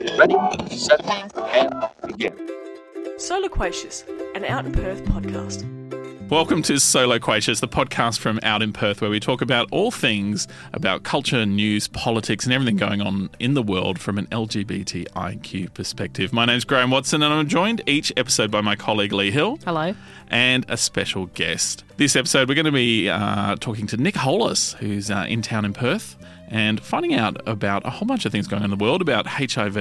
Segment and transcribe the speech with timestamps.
[0.00, 0.36] Ready,
[0.76, 1.72] set, and
[2.06, 2.32] begin.
[3.16, 4.04] So Loquacious,
[4.36, 5.77] an Out in Perth podcast.
[6.30, 9.90] Welcome to So Loquacious, the podcast from Out in Perth, where we talk about all
[9.90, 15.72] things about culture, news, politics, and everything going on in the world from an LGBTIQ
[15.72, 16.30] perspective.
[16.34, 19.94] My name's Graham Watson, and I'm joined each episode by my colleague Leigh Hill Hello.
[20.30, 21.82] and a special guest.
[21.96, 25.64] This episode, we're going to be uh, talking to Nick Hollis, who's uh, in town
[25.64, 26.14] in Perth,
[26.48, 29.26] and finding out about a whole bunch of things going on in the world about
[29.26, 29.76] HIV,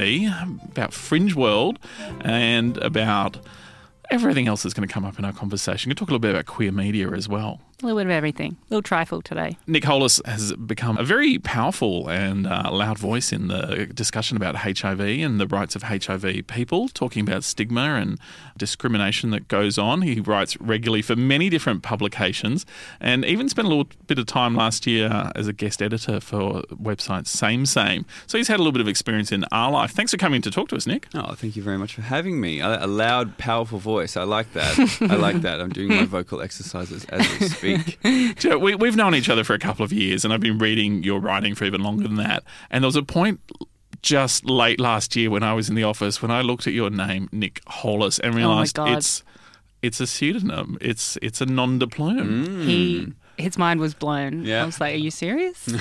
[0.71, 1.77] about Fringe World,
[2.21, 3.37] and about
[4.09, 5.89] everything else that's going to come up in our conversation.
[5.89, 7.59] We're talk a little bit about queer media as well.
[7.83, 8.53] A little bit of everything.
[8.53, 9.55] A little trifle today.
[9.67, 14.55] Nick Hollis has become a very powerful and uh, loud voice in the discussion about
[14.55, 18.17] HIV and the rights of HIV people, talking about stigma and
[18.57, 20.01] discrimination that goes on.
[20.01, 22.65] He writes regularly for many different publications
[22.99, 26.63] and even spent a little bit of time last year as a guest editor for
[26.81, 28.07] website Same Same.
[28.25, 29.91] So he's had a little bit of experience in our life.
[29.91, 31.09] Thanks for coming to talk to us, Nick.
[31.13, 32.59] Oh, thank you very much for having me.
[32.59, 34.17] A, a loud, powerful voice.
[34.17, 34.79] I like that.
[35.11, 35.61] I like that.
[35.61, 37.66] I'm doing my vocal exercises as we speak.
[37.75, 40.39] Do you know, we, we've known each other for a couple of years, and I've
[40.39, 42.43] been reading your writing for even longer than that.
[42.71, 43.39] And there was a point
[44.01, 46.89] just late last year when I was in the office when I looked at your
[46.89, 48.97] name, Nick Hollis, and oh realised God.
[48.97, 49.23] it's
[49.81, 50.77] it's a pseudonym.
[50.81, 52.61] It's it's a nom de plume.
[52.65, 54.45] He his mind was blown.
[54.45, 54.63] Yeah.
[54.63, 55.67] I was like, Are you serious?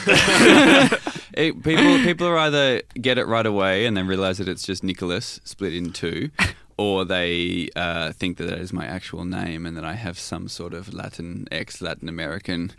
[1.35, 4.83] It- people, people are either get it right away and then realize that it's just
[4.83, 6.31] Nicholas split in two,
[6.79, 10.47] or they uh, think that that is my actual name and that I have some
[10.47, 12.73] sort of Latin, ex-Latin American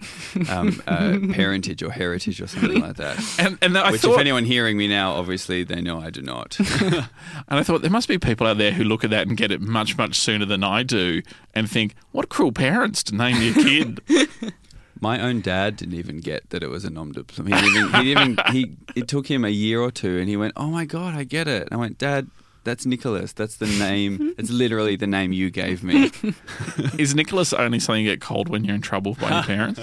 [0.49, 3.17] um, uh, parentage or heritage or something like that.
[3.39, 6.21] And and I Which, thought, if anyone hearing me now, obviously they know I do
[6.21, 6.59] not.
[6.81, 7.07] and
[7.49, 9.61] I thought there must be people out there who look at that and get it
[9.61, 11.21] much much sooner than I do,
[11.53, 14.01] and think, what cruel parents to name your kid.
[14.99, 17.47] My own dad didn't even get that it was a nom de plume.
[17.47, 20.27] He didn't even, he, didn't even he, it took him a year or two, and
[20.27, 22.27] he went, "Oh my god, I get it." And I went, "Dad,
[22.67, 23.33] that's Nicholas.
[23.33, 24.35] That's the name.
[24.37, 26.11] it's literally the name you gave me."
[26.97, 29.81] Is Nicholas only something you get called when you're in trouble by your parents?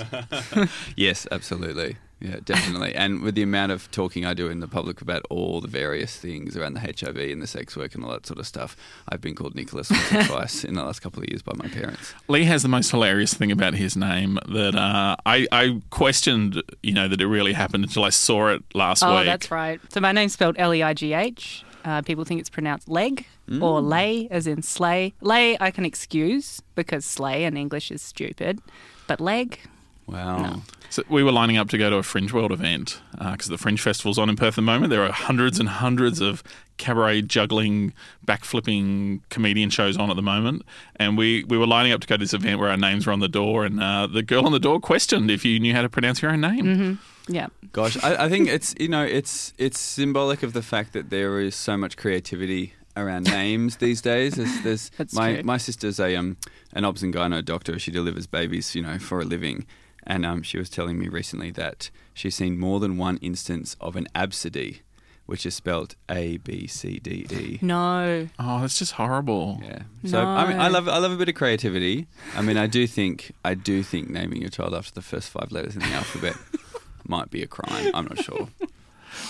[0.96, 1.96] yes, absolutely.
[2.20, 2.94] Yeah, definitely.
[2.94, 6.16] And with the amount of talking I do in the public about all the various
[6.16, 8.76] things around the HIV and the sex work and all that sort of stuff,
[9.08, 11.68] I've been called Nicholas once or twice in the last couple of years by my
[11.68, 12.14] parents.
[12.28, 16.94] Leigh has the most hilarious thing about his name that uh, I, I questioned, you
[16.94, 19.26] know, that it really happened until I saw it last oh, week.
[19.26, 19.80] that's right.
[19.92, 21.63] So my name's spelled L E I G H.
[21.84, 23.26] Uh, people think it's pronounced leg
[23.60, 25.12] or lay, as in slay.
[25.20, 28.60] Lay I can excuse because slay in English is stupid,
[29.06, 29.58] but leg.
[30.06, 30.62] Wow.
[30.90, 33.80] So we were lining up to go to a Fringe World event because the Fringe
[33.80, 34.90] Festival's on in Perth at the moment.
[34.90, 36.42] There are hundreds and hundreds of
[36.76, 37.92] cabaret juggling,
[38.26, 40.62] backflipping comedian shows on at the moment,
[40.96, 43.12] and we, we were lining up to go to this event where our names were
[43.12, 45.82] on the door, and uh, the girl on the door questioned if you knew how
[45.82, 46.98] to pronounce your own name.
[47.28, 47.48] Yeah.
[47.72, 51.40] Gosh, I, I think it's you know it's it's symbolic of the fact that there
[51.40, 54.34] is so much creativity around names these days.
[54.34, 55.42] There's, there's That's my true.
[55.42, 56.36] my sister's a um
[56.74, 57.78] an obs and gyno doctor.
[57.78, 59.66] She delivers babies, you know, for a living,
[60.06, 63.96] and um she was telling me recently that she's seen more than one instance of
[63.96, 64.80] an absidy,
[65.26, 67.58] which is spelled A B C D E.
[67.62, 68.28] No.
[68.38, 69.60] Oh, that's just horrible.
[69.64, 69.82] Yeah.
[70.04, 72.06] So I mean, I love I love a bit of creativity.
[72.36, 75.50] I mean, I do think I do think naming your child after the first five
[75.52, 76.36] letters in the alphabet
[77.08, 77.90] might be a crime.
[77.94, 78.48] I'm not sure.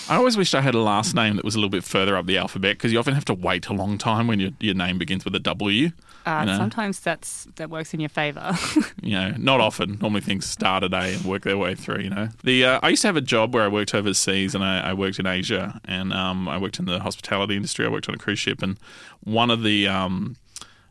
[0.09, 2.25] I always wished I had a last name that was a little bit further up
[2.25, 4.97] the alphabet because you often have to wait a long time when your, your name
[4.97, 5.91] begins with a W.
[6.25, 6.57] Uh, You know?
[6.57, 8.53] Sometimes that's that works in your favour.
[9.01, 9.99] You know, not often.
[10.01, 12.01] Normally things start a day and work their way through.
[12.01, 14.63] You know, the uh, I used to have a job where I worked overseas and
[14.63, 17.85] I, I worked in Asia and um, I worked in the hospitality industry.
[17.85, 18.79] I worked on a cruise ship and
[19.23, 20.37] one of the um,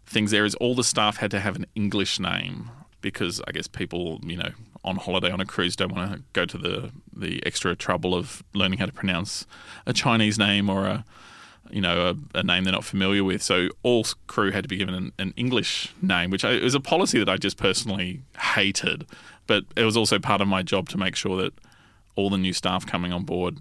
[0.07, 2.71] things there is all the staff had to have an English name
[3.01, 4.51] because I guess people, you know,
[4.85, 8.43] on holiday on a cruise don't want to go to the the extra trouble of
[8.55, 9.47] learning how to pronounce
[9.87, 11.05] a Chinese name or a
[11.71, 13.43] you know, a, a name they're not familiar with.
[13.43, 16.75] So all crew had to be given an, an English name, which I, it was
[16.75, 19.07] a policy that I just personally hated.
[19.47, 21.55] But it was also part of my job to make sure that
[22.17, 23.61] all the new staff coming on board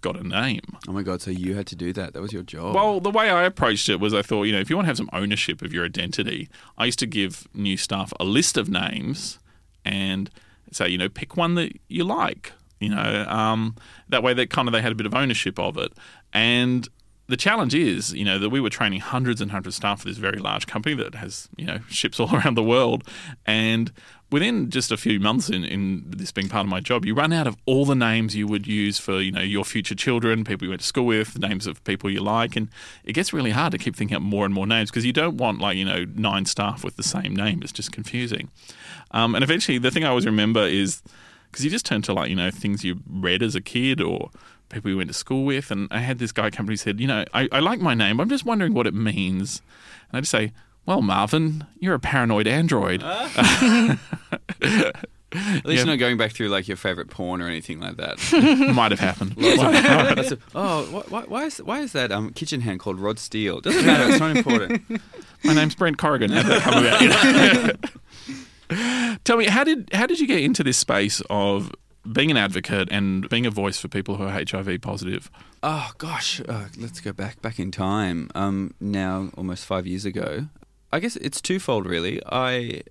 [0.00, 0.60] got a name.
[0.88, 1.22] Oh my god!
[1.22, 2.12] So you had to do that?
[2.12, 2.74] That was your job.
[2.74, 4.88] Well, the way I approached it was I thought, you know, if you want to
[4.88, 8.68] have some ownership of your identity, I used to give new staff a list of
[8.68, 9.38] names
[9.84, 10.30] and
[10.70, 12.52] say, you know, pick one that you like.
[12.80, 13.76] You know, um,
[14.08, 15.92] that way that kind of they had a bit of ownership of it.
[16.32, 16.88] And
[17.28, 20.08] the challenge is, you know, that we were training hundreds and hundreds of staff for
[20.08, 23.04] this very large company that has, you know, ships all around the world.
[23.46, 23.92] And
[24.32, 27.32] within just a few months in, in this being part of my job, you run
[27.32, 30.64] out of all the names you would use for, you know, your future children, people
[30.64, 32.56] you went to school with, names of people you like.
[32.56, 32.68] And
[33.04, 35.36] it gets really hard to keep thinking up more and more names because you don't
[35.36, 37.60] want like, you know, nine staff with the same name.
[37.62, 38.48] It's just confusing.
[39.10, 41.02] Um, and eventually the thing I always remember is
[41.50, 44.30] because you just turn to like, you know, things you read as a kid or
[44.70, 45.70] people you went to school with.
[45.70, 47.94] And I had this guy come to me said, You know, I, I like my
[47.94, 49.60] name, but I'm just wondering what it means.
[50.10, 50.52] And I just say,
[50.86, 53.02] Well, Marvin, you're a paranoid android.
[55.34, 55.72] At least Yeah.
[55.72, 58.18] you're not going back through like your favorite porn or anything like that.
[58.74, 59.34] Might have happened.
[60.54, 63.60] Oh, why, why, is why is that um, kitchen hand called Rod Steel?
[63.60, 64.10] Doesn't matter.
[64.10, 64.82] It's not important.
[65.44, 66.30] My name's Brent Corrigan.
[66.30, 67.00] How'd that come about?
[68.70, 69.16] You know?
[69.24, 71.72] Tell me, how did how did you get into this space of
[72.10, 75.30] being an advocate and being a voice for people who are HIV positive?
[75.62, 78.28] Oh gosh, uh, let's go back back in time.
[78.34, 80.46] Um, now almost five years ago.
[80.92, 82.20] I guess it's twofold really.
[82.26, 82.82] I,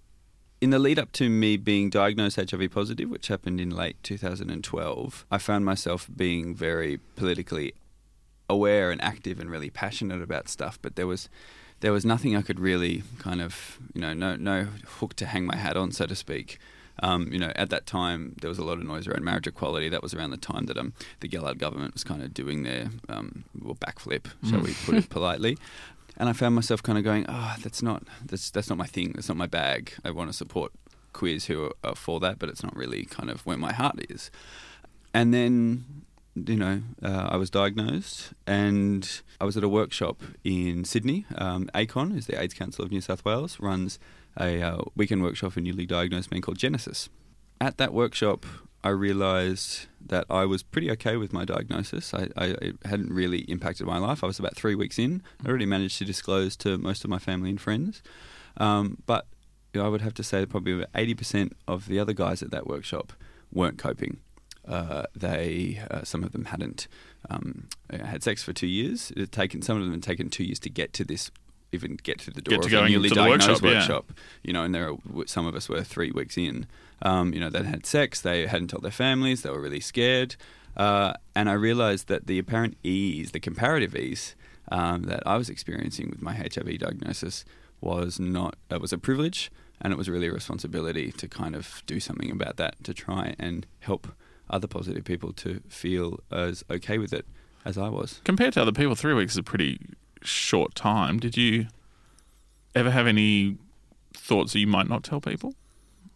[0.59, 5.25] in the lead up to me being diagnosed HIV positive, which happened in late 2012,
[5.29, 7.73] I found myself being very politically
[8.49, 10.79] aware and active and really passionate about stuff.
[10.81, 11.29] But there was
[11.81, 14.67] there was nothing I could really kind of you know no no
[14.99, 16.59] hook to hang my hat on, so to speak.
[17.03, 19.89] Um, you know, at that time there was a lot of noise around marriage equality.
[19.89, 22.89] That was around the time that um, the Gillard government was kind of doing their
[23.09, 25.57] um, well, backflip, shall we put it politely.
[26.21, 29.13] And I found myself kind of going, oh, that's not that's that's not my thing.
[29.15, 29.93] That's not my bag.
[30.05, 30.71] I want to support
[31.13, 34.29] queers who are, for that, but it's not really kind of where my heart is.
[35.15, 36.03] And then,
[36.35, 39.09] you know, uh, I was diagnosed and
[39.41, 41.25] I was at a workshop in Sydney.
[41.39, 43.97] Um, ACON is the AIDS Council of New South Wales, runs
[44.39, 47.09] a uh, weekend workshop for newly diagnosed men called Genesis.
[47.59, 48.45] At that workshop,
[48.83, 52.13] I realised that I was pretty okay with my diagnosis.
[52.13, 54.23] I, I, it hadn't really impacted my life.
[54.23, 55.21] I was about three weeks in.
[55.45, 58.01] I already managed to disclose to most of my family and friends.
[58.57, 59.27] Um, but
[59.73, 62.51] you know, I would have to say probably about 80% of the other guys at
[62.51, 63.13] that workshop
[63.51, 64.19] weren't coping.
[64.67, 66.87] Uh, they, uh, some of them hadn't
[67.29, 69.11] um, had sex for two years.
[69.11, 71.31] It had taken some of them had taken two years to get to this,
[71.71, 73.63] even get to the door Get to of going a newly to the diagnosed workshop,
[73.63, 73.77] yeah.
[73.79, 74.11] workshop.
[74.43, 76.67] You know, and there, are, some of us were three weeks in.
[77.01, 78.21] Um, you know, they'd had sex.
[78.21, 79.41] They hadn't told their families.
[79.41, 80.35] They were really scared.
[80.75, 84.35] Uh, and I realised that the apparent ease, the comparative ease
[84.71, 87.43] um, that I was experiencing with my HIV diagnosis
[87.81, 89.51] was not uh, was a privilege,
[89.81, 93.35] and it was really a responsibility to kind of do something about that to try
[93.37, 94.07] and help
[94.49, 97.25] other positive people to feel as okay with it
[97.65, 98.21] as I was.
[98.23, 99.79] Compared to other people, three weeks is a pretty
[100.23, 101.19] short time.
[101.19, 101.67] Did you
[102.75, 103.57] ever have any
[104.13, 105.55] thoughts that you might not tell people?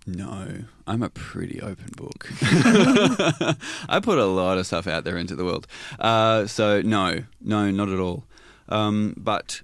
[0.07, 2.29] No, I'm a pretty open book.
[2.41, 5.65] I put a lot of stuff out there into the world.
[5.97, 8.25] Uh, so, no, no, not at all.
[8.69, 9.61] Um, but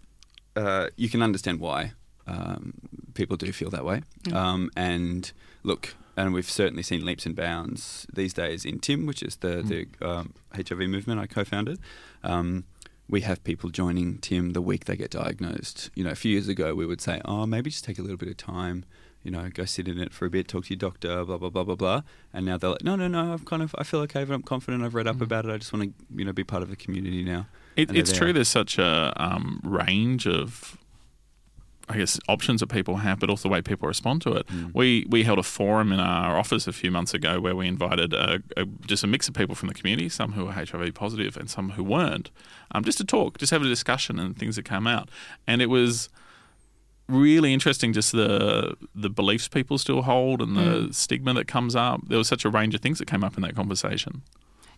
[0.55, 1.91] uh, you can understand why
[2.25, 2.73] um,
[3.13, 4.01] people do feel that way.
[4.33, 9.21] Um, and look, and we've certainly seen leaps and bounds these days in TIM, which
[9.21, 11.79] is the, the um, HIV movement I co founded.
[12.23, 12.65] Um,
[13.11, 15.91] we have people joining TIM the week they get diagnosed.
[15.93, 18.17] You know, a few years ago, we would say, oh, maybe just take a little
[18.17, 18.85] bit of time
[19.23, 21.49] you know, go sit in it for a bit, talk to your doctor, blah blah
[21.49, 22.01] blah blah blah.
[22.33, 24.41] And now they're like, no, no, no, I'm kind of, I feel okay, but I'm
[24.41, 24.83] confident.
[24.83, 25.51] I've read up about it.
[25.51, 27.47] I just want to, you know, be part of the community now.
[27.75, 28.33] It, it's true.
[28.33, 30.77] There's such a um, range of,
[31.91, 34.47] I guess, options that people have, but also the way people respond to it.
[34.47, 34.73] Mm.
[34.73, 38.13] We we held a forum in our office a few months ago where we invited
[38.13, 41.37] a, a, just a mix of people from the community, some who were HIV positive
[41.37, 42.31] and some who weren't,
[42.71, 45.09] um, just to talk, just have a discussion and things that come out.
[45.47, 46.09] And it was
[47.07, 52.01] really interesting just the the beliefs people still hold and the stigma that comes up.
[52.07, 54.23] There was such a range of things that came up in that conversation.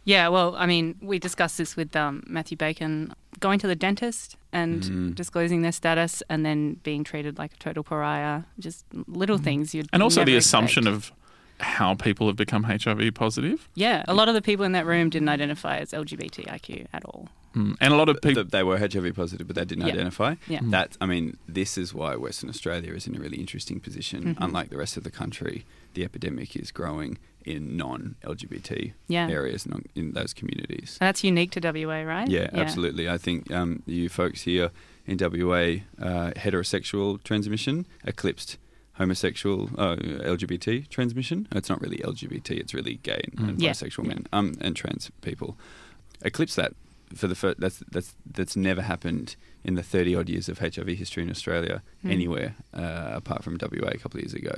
[0.06, 4.36] Yeah, well, I mean, we discussed this with um, Matthew Bacon going to the dentist
[4.52, 5.16] and Mm.
[5.16, 8.44] disclosing their status and then being treated like a total pariah.
[8.60, 11.12] Just little things you'd And also never the assumption expect.
[11.12, 13.70] of how people have become HIV positive.
[13.76, 17.30] yeah, a lot of the people in that room didn't identify as LGBTIQ at all.
[17.56, 17.76] Mm.
[17.80, 19.94] And a lot of people Th- they were HIV positive, but they didn't Yeah.
[19.94, 20.36] identify.
[20.48, 20.60] Yeah.
[20.64, 24.36] That I mean, this is why Western Australia is in a really interesting position.
[24.36, 24.38] Mhm.
[24.46, 25.64] Unlike the rest of the country,
[25.94, 29.30] the epidemic is growing in non-LGBT Yeah.
[29.30, 30.98] areas, non- in those communities.
[31.02, 32.28] And that's unique to WA, right?
[32.30, 33.10] Yeah, absolutely.
[33.10, 34.72] I think um, you folks here
[35.06, 38.58] in WA, uh, heterosexual transmission eclipsed
[38.94, 41.48] homosexual uh, LGBT transmission.
[41.52, 43.72] It's not really LGBT; it's really gay and, and Yeah.
[43.72, 45.58] bisexual men um, and trans people.
[46.24, 46.74] Eclipse that
[47.16, 47.60] for the first.
[47.60, 51.82] That's that's that's never happened in the thirty odd years of HIV history in Australia
[52.06, 52.12] Mm.
[52.12, 54.56] anywhere uh, apart from WA a couple of years ago.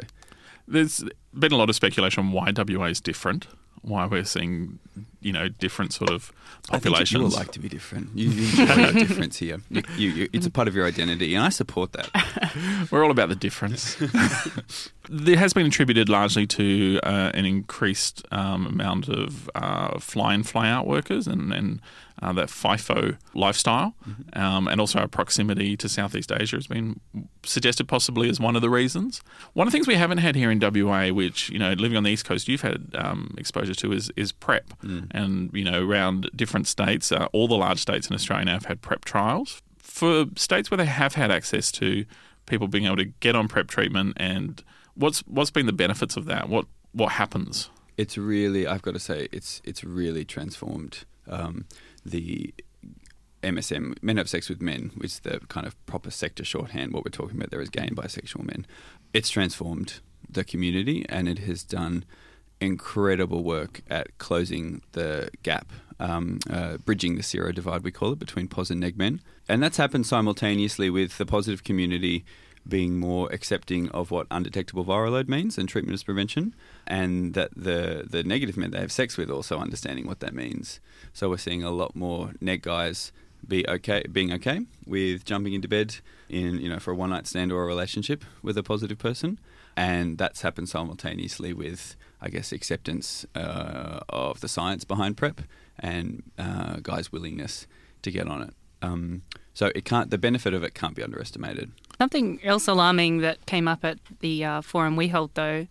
[0.68, 1.04] There's
[1.38, 3.48] been a lot of speculation on why WA is different,
[3.82, 4.80] why we're seeing,
[5.26, 6.32] you know, different sort of
[6.70, 7.34] I think populations.
[7.34, 8.16] you like to be different.
[8.16, 9.60] You enjoy difference here.
[9.72, 12.88] You, you, you, it's a part of your identity, and I support that.
[12.92, 13.96] We're all about the difference.
[15.10, 20.44] there has been attributed largely to uh, an increased um, amount of uh, fly in,
[20.44, 21.82] fly out workers and, and
[22.22, 23.94] uh, that FIFO lifestyle,
[24.34, 27.00] um, and also our proximity to Southeast Asia has been
[27.44, 29.22] suggested possibly as one of the reasons.
[29.54, 32.04] One of the things we haven't had here in WA, which, you know, living on
[32.04, 34.74] the East Coast, you've had um, exposure to, is, is PrEP.
[35.16, 38.66] And you know around different states, uh, all the large states in Australia now have
[38.66, 42.06] had prep trials for states where they have had access to
[42.46, 44.14] people being able to get on prep treatment.
[44.18, 44.62] And
[44.94, 46.50] what's what's been the benefits of that?
[46.50, 47.70] What what happens?
[47.98, 51.66] It's really, I've got to say, it's it's really transformed um,
[52.06, 52.54] the
[53.42, 56.94] MSM, men have sex with men, which is the kind of proper sector shorthand.
[56.94, 58.66] What we're talking about there is gay and bisexual men.
[59.14, 62.04] It's transformed the community and it has done
[62.66, 68.20] incredible work at closing the gap, um, uh, bridging the sero divide, we call it,
[68.20, 69.22] between pos and neg men.
[69.48, 72.26] And that's happened simultaneously with the positive community
[72.68, 76.56] being more accepting of what undetectable viral load means and treatment as prevention,
[76.88, 80.80] and that the the negative men they have sex with also understanding what that means.
[81.14, 83.12] So we're seeing a lot more neg guys
[83.48, 85.98] be okay, being okay with jumping into bed
[86.30, 89.40] in you know for a one night stand or a relationship with a positive person,
[89.78, 91.96] and that's happened simultaneously with
[92.26, 95.42] I guess acceptance uh, of the science behind prep
[95.78, 97.68] and uh, guys' willingness
[98.02, 98.54] to get on it.
[98.82, 99.22] Um,
[99.54, 100.10] so it can't.
[100.10, 101.72] The benefit of it can't be underestimated.
[102.00, 105.68] Something else alarming that came up at the uh, forum we held, though,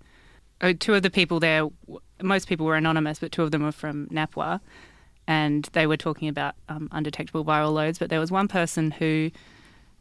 [0.79, 1.69] two of the people there,
[2.23, 4.61] most people were anonymous, but two of them were from NAPWA,
[5.27, 7.99] and they were talking about um, undetectable viral loads.
[7.99, 9.31] But there was one person who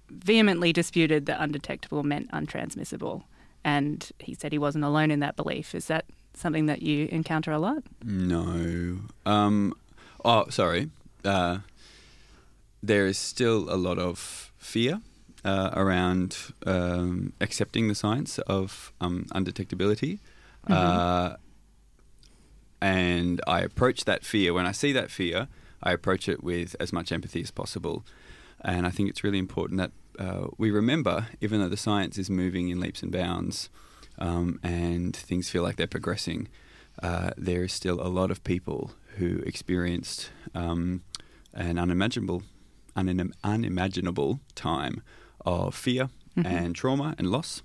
[0.10, 3.24] vehemently disputed that undetectable meant untransmissible,
[3.64, 5.74] and he said he wasn't alone in that belief.
[5.74, 7.84] Is that something that you encounter a lot?
[8.04, 9.00] No.
[9.26, 9.74] Um,
[10.24, 10.90] oh, sorry.
[11.24, 11.60] Uh,
[12.82, 15.02] there is still a lot of fear
[15.46, 20.20] uh, around um, accepting the science of um, undetectability.
[20.68, 21.36] Uh,
[22.82, 25.48] and I approach that fear, when I see that fear,
[25.82, 28.04] I approach it with as much empathy as possible.
[28.62, 32.30] And I think it's really important that uh, we remember, even though the science is
[32.30, 33.70] moving in leaps and bounds
[34.20, 36.48] um, and things feel like they're progressing,
[37.02, 41.02] uh, there is still a lot of people who experienced um,
[41.54, 42.44] an unimaginable,
[42.96, 45.02] unim- unimaginable time
[45.46, 46.10] of fear
[46.44, 47.62] and trauma and loss,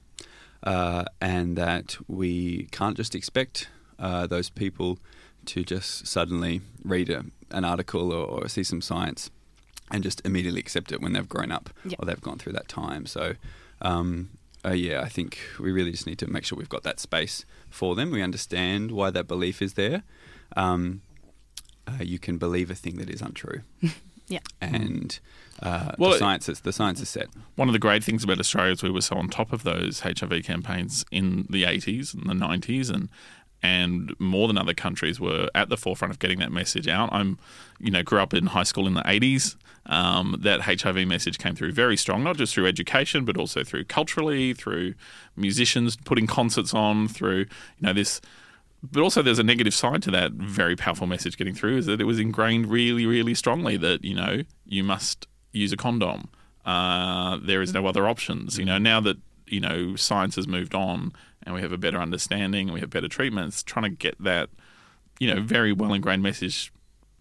[0.62, 4.98] uh, and that we can't just expect uh, those people
[5.46, 9.30] to just suddenly read a, an article or, or see some science
[9.90, 11.96] and just immediately accept it when they've grown up Yeah.
[11.98, 13.06] or they've gone through that time.
[13.06, 13.34] So,
[13.80, 14.28] um,
[14.64, 17.44] uh, yeah, I think we really just need to make sure we've got that space
[17.70, 18.10] for them.
[18.10, 20.02] We understand why that belief is there.
[20.56, 21.02] Um,
[21.86, 23.62] uh, you can believe a thing that is untrue,
[24.28, 24.40] Yeah.
[24.60, 25.18] and
[25.62, 27.28] uh, Well, the it- science is the science is set.
[27.56, 30.00] One of the great things about Australia is we were so on top of those
[30.00, 33.08] HIV campaigns in the 80s and the 90s and
[33.60, 37.08] and more than other countries were at the forefront of getting that message out.
[37.10, 37.38] I'm,
[37.80, 39.56] you know, grew up in high school in the 80s.
[39.88, 43.84] Um, that HIV message came through very strong, not just through education, but also through
[43.84, 44.94] culturally, through
[45.34, 47.46] musicians putting concerts on, through, you
[47.80, 48.20] know, this
[48.82, 52.00] but also there's a negative side to that very powerful message getting through is that
[52.00, 56.28] it was ingrained really really strongly that you know you must use a condom.
[56.64, 58.58] Uh, there is no other options.
[58.58, 59.16] You know now that
[59.46, 62.90] you know science has moved on and we have a better understanding and we have
[62.90, 64.50] better treatments trying to get that
[65.18, 66.72] you know very well ingrained message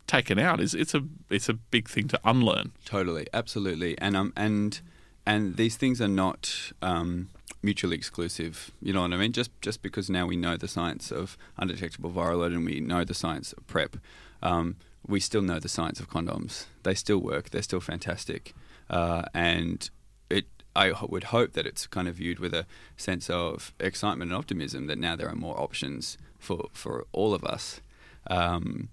[0.08, 4.34] taken out is it's a it's a big thing to unlearn Totally, absolutely, and um,
[4.36, 4.80] and
[5.26, 7.30] and these things are not um,
[7.62, 8.72] mutually exclusive.
[8.82, 9.34] You know what I mean?
[9.34, 13.04] Just just because now we know the science of undetectable viral load and we know
[13.04, 13.98] the science of PrEP,
[14.42, 16.66] um, we still know the science of condoms.
[16.84, 17.50] They still work.
[17.50, 18.54] They're still fantastic,
[18.90, 19.90] uh, and
[20.30, 20.46] it.
[20.76, 24.86] I would hope that it's kind of viewed with a sense of excitement and optimism
[24.88, 27.82] that now there are more options for for all of us.
[28.30, 28.90] Um,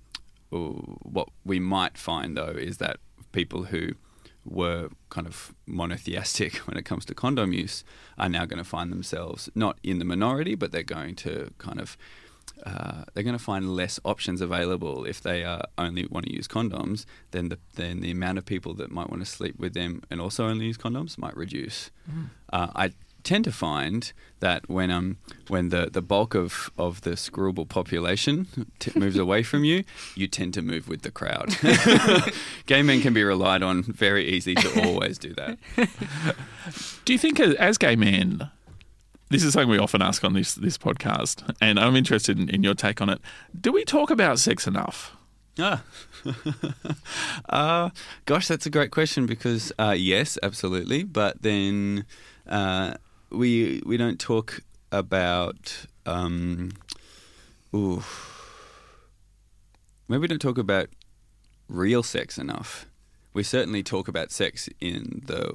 [0.58, 2.98] what we might find though is that
[3.32, 3.92] people who
[4.44, 7.84] were kind of monotheistic when it comes to condom use
[8.18, 11.80] are now going to find themselves not in the minority, but they're going to kind
[11.80, 11.96] of
[12.64, 16.46] uh, they're going to find less options available if they uh, only want to use
[16.46, 17.04] condoms.
[17.32, 20.20] Then the then the amount of people that might want to sleep with them and
[20.20, 21.90] also only use condoms might reduce.
[22.52, 22.92] Uh, I
[23.24, 25.16] tend to find that when um
[25.48, 28.46] when the, the bulk of, of the screwable population
[28.78, 31.56] t- moves away from you, you tend to move with the crowd.
[32.66, 35.58] Gay men can be relied on very easy to always do that.
[37.04, 38.50] Do you think, as, as gay men,
[39.30, 42.62] this is something we often ask on this this podcast, and I'm interested in, in
[42.62, 43.20] your take on it.
[43.58, 45.16] Do we talk about sex enough?
[45.58, 45.84] Ah.
[47.48, 47.90] uh,
[48.26, 51.04] gosh, that's a great question because uh, yes, absolutely.
[51.04, 52.06] But then
[52.48, 52.94] uh,
[53.36, 54.60] we we don't talk
[54.92, 55.86] about.
[56.06, 56.72] Um,
[57.74, 58.02] ooh,
[60.08, 60.88] maybe we don't talk about
[61.68, 62.86] real sex enough.
[63.32, 65.54] We certainly talk about sex in the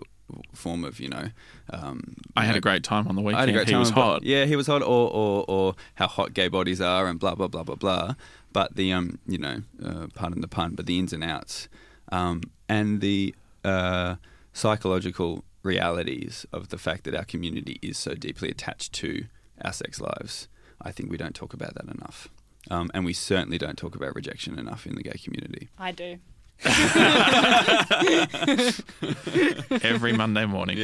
[0.53, 1.29] form of you know.
[1.71, 3.39] Um, I had a great time on the I weekend.
[3.41, 4.23] had a great he was hot.
[4.23, 7.47] Yeah, he was hot, or, or or how hot gay bodies are, and blah blah
[7.47, 8.15] blah blah blah.
[8.51, 11.69] But the um, you know, uh, pardon the pun, but the ins and outs,
[12.11, 14.15] um, and the uh,
[14.53, 19.25] psychological realities of the fact that our community is so deeply attached to
[19.63, 20.47] our sex lives.
[20.81, 22.29] I think we don't talk about that enough.
[22.71, 25.69] Um, and we certainly don't talk about rejection enough in the gay community.
[25.77, 26.17] I do.
[29.81, 30.77] Every Monday morning.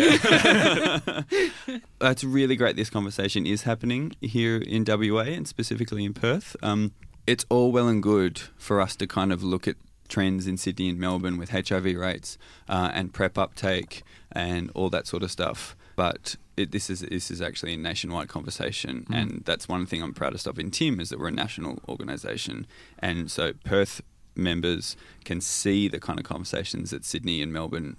[2.02, 6.56] It's really great this conversation is happening here in WA and specifically in Perth.
[6.64, 6.94] Um,
[7.28, 9.76] it's all well and good for us to kind of look at
[10.08, 12.38] trends in Sydney and Melbourne with HIV rates
[12.70, 15.76] uh, and PrEP uptake and all that sort of stuff.
[15.96, 20.14] But it, this is this is actually a nationwide conversation, and that's one thing I'm
[20.14, 22.68] proudest of in Tim is that we're a national organisation,
[23.00, 24.02] and so Perth
[24.36, 27.96] members can see the kind of conversations that Sydney and Melbourne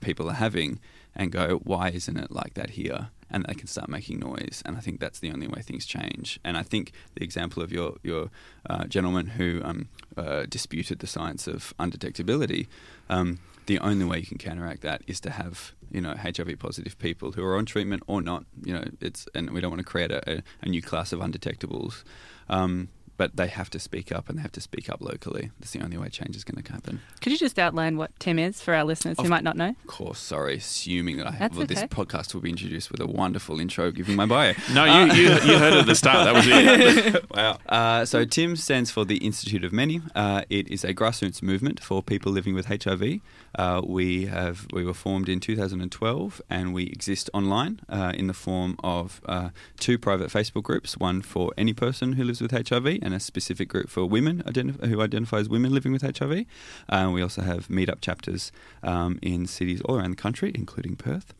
[0.00, 0.80] people are having
[1.14, 3.08] and go, why isn't it like that here?
[3.30, 4.62] And they can start making noise.
[4.64, 6.38] And I think that's the only way things change.
[6.44, 8.30] And I think the example of your your
[8.68, 12.68] uh, gentleman who um, uh, disputed the science of undetectability,
[13.10, 16.98] um, the only way you can counteract that is to have you know HIV positive
[16.98, 18.44] people who are on treatment or not.
[18.64, 21.20] You know, it's and we don't want to create a, a, a new class of
[21.20, 22.04] undetectables.
[22.48, 25.50] Um, but they have to speak up and they have to speak up locally.
[25.58, 27.00] That's the only way change is going to happen.
[27.20, 29.70] Could you just outline what Tim is for our listeners who Of might not know?
[29.70, 33.06] Of course, sorry, assuming that I That's well, this podcast will be introduced with a
[33.06, 34.52] wonderful intro giving my bio.
[34.72, 36.24] No, you, you, you heard it at the start.
[36.24, 37.30] That was it.
[37.34, 37.58] wow.
[37.76, 40.00] Uh, so TIM stands for the Institute of Many.
[40.14, 43.20] Uh, it is a grassroots movement for people living with HIV.
[43.56, 48.34] Uh, we have we were formed in 2012, and we exist online uh, in the
[48.34, 49.48] form of uh,
[49.78, 53.68] two private Facebook groups: one for any person who lives with HIV, and a specific
[53.68, 56.44] group for women identif- who identify as women living with HIV.
[56.88, 61.32] Uh, we also have meetup chapters um, in cities all around the country, including Perth,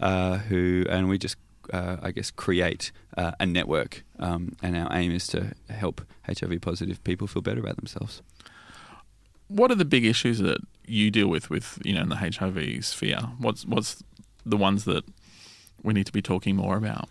[0.00, 1.36] uh, who and we just
[1.72, 4.04] uh, I guess, create uh, a network.
[4.18, 8.22] Um, and our aim is to help HIV positive people feel better about themselves.
[9.48, 12.84] What are the big issues that you deal with with you know in the HIV
[12.84, 13.20] sphere?
[13.38, 14.02] What's what's
[14.44, 15.04] the ones that
[15.82, 17.08] we need to be talking more about?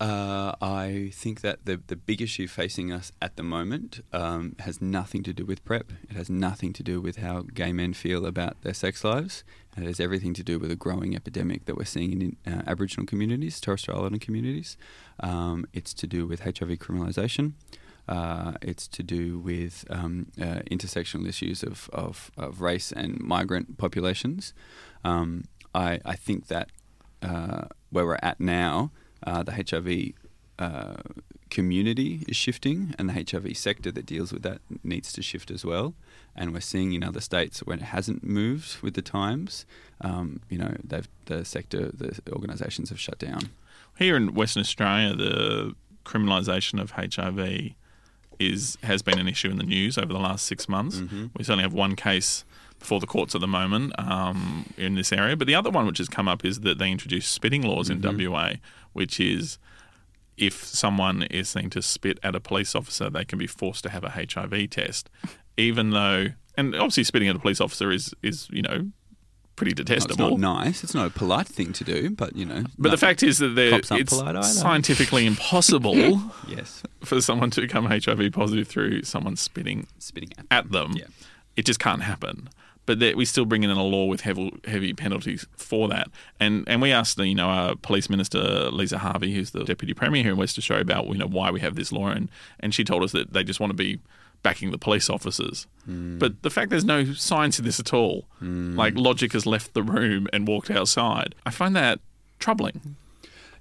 [0.00, 4.82] Uh, I think that the, the big issue facing us at the moment um, has
[4.82, 5.92] nothing to do with PrEP.
[6.10, 9.44] It has nothing to do with how gay men feel about their sex lives.
[9.76, 13.06] It has everything to do with a growing epidemic that we're seeing in uh, Aboriginal
[13.06, 14.76] communities, Torres Strait Islander communities.
[15.20, 17.52] Um, it's to do with HIV criminalisation.
[18.06, 23.78] Uh, it's to do with um, uh, intersectional issues of, of, of race and migrant
[23.78, 24.52] populations.
[25.04, 26.68] Um, I, I think that
[27.22, 28.90] uh, where we're at now,
[29.26, 30.12] uh, the HIV
[30.58, 31.02] uh,
[31.50, 35.64] community is shifting, and the HIV sector that deals with that needs to shift as
[35.64, 35.94] well.
[36.36, 39.64] And we're seeing in other states when it hasn't moved with the times,
[40.00, 43.50] um, you know, the sector, the organisations have shut down.
[43.98, 47.74] Here in Western Australia, the criminalisation of HIV
[48.38, 51.00] is has been an issue in the news over the last six months.
[51.36, 52.44] We certainly have one case
[52.78, 55.98] before the courts at the moment um, in this area, but the other one which
[55.98, 58.54] has come up is that they introduced spitting laws in WA,
[58.92, 59.58] which is
[60.36, 63.90] if someone is seen to spit at a police officer, they can be forced to
[63.90, 65.08] have a HIV test,
[65.56, 68.90] even though, and obviously spitting at a police officer is is you know
[69.56, 70.36] pretty No, it's detestable.
[70.38, 70.82] not nice.
[70.84, 72.64] It's not a polite thing to do, but you know.
[72.78, 75.94] But no- the fact is that they're- it's scientifically impossible
[76.48, 80.46] yes, for someone to become HIV positive through someone spitting spitting at.
[80.50, 80.92] at them.
[80.96, 81.04] Yeah.
[81.56, 82.48] It just can't happen.
[82.86, 86.08] But that we still bring in a law with heavy, heavy penalties for that.
[86.38, 89.94] And and we asked the you know our police minister Liza Harvey, who's the deputy
[89.94, 92.28] premier here in West Australia, about you know why we have this law, and
[92.60, 94.00] and she told us that they just want to be
[94.44, 95.66] backing the police officers.
[95.86, 99.82] But the fact there's no science in this at all, like logic has left the
[99.82, 101.34] room and walked outside.
[101.44, 101.98] I find that
[102.38, 102.94] troubling.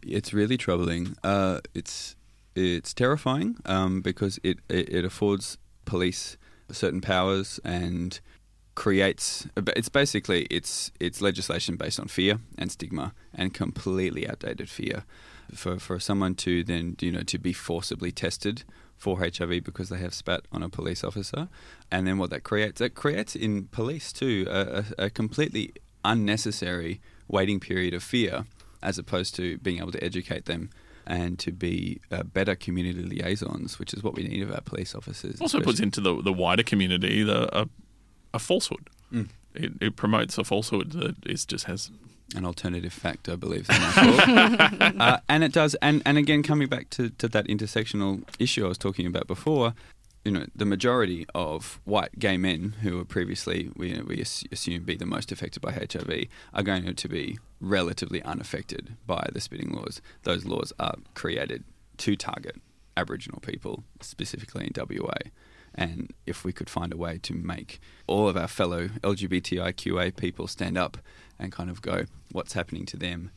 [0.04, 1.16] It's really troubling.
[1.24, 2.16] Uh, it's
[2.56, 6.38] it's terrifying um, because it, it it affords police
[6.72, 8.20] certain powers and
[8.76, 9.48] creates.
[9.56, 15.06] It's basically it's it's legislation based on fear and stigma and completely outdated fear.
[15.54, 18.64] For for someone to then you know to be forcibly tested
[19.04, 21.50] for HIV because they have spat on a police officer,
[21.92, 24.62] and then what that creates it creates in police too a,
[24.98, 25.74] a, a completely
[26.06, 28.46] unnecessary waiting period of fear
[28.82, 30.70] as opposed to being able to educate them
[31.06, 34.96] and to be uh, better community liaisons, which is what we need of our police
[34.96, 35.42] officers.
[35.42, 37.68] also puts into the, the wider community the a,
[38.34, 38.90] a falsehood.
[39.12, 39.28] Mm.
[39.54, 41.92] It, it promotes a falsehood that is just has
[42.36, 43.68] an alternative fact, I believe.
[43.68, 45.76] they might call uh, and it does.
[45.82, 49.74] And, and again, coming back to, to that intersectional issue I was talking about before,
[50.26, 54.96] you know the majority of white gay men who were previously we we assume be
[54.96, 60.02] the most affected by HIV are going to be relatively unaffected by the spitting laws.
[60.24, 61.64] Those laws are created
[61.98, 62.56] to target
[62.96, 65.14] Aboriginal people, specifically in WA.
[65.76, 70.48] And if we could find a way to make all of our fellow LGBTIQA people
[70.48, 70.98] stand up
[71.40, 73.32] and kind of go, what's happening to them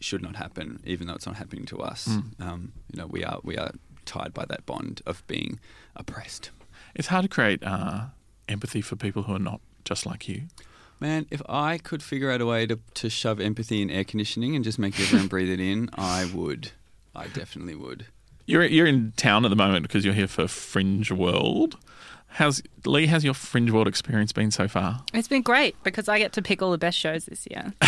[0.00, 2.06] should not happen, even though it's not happening to us.
[2.38, 3.72] Um, you know, we are we are
[4.04, 5.58] tied by that bond of being
[5.96, 6.50] oppressed.
[6.94, 8.06] It's hard to create uh,
[8.48, 10.42] empathy for people who are not just like you.
[11.00, 14.56] Man, if I could figure out a way to, to shove empathy in air conditioning
[14.56, 16.72] and just make everyone breathe it in, I would.
[17.14, 18.06] I definitely would.
[18.48, 21.76] You're you're in town at the moment because you're here for Fringe World.
[22.28, 23.06] How's Leigh?
[23.06, 25.04] How's your Fringe World experience been so far?
[25.12, 27.74] It's been great because I get to pick all the best shows this year.